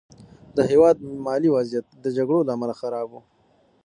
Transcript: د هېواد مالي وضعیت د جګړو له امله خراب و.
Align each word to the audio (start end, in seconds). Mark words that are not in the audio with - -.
د 0.55 0.57
هېواد 0.71 0.95
مالي 1.25 1.49
وضعیت 1.55 1.85
د 2.03 2.05
جګړو 2.17 2.39
له 2.47 2.51
امله 2.55 2.73
خراب 2.81 3.07
و. 3.11 3.13